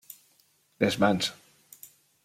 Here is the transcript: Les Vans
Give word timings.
Les 0.79 0.97
Vans 0.97 1.29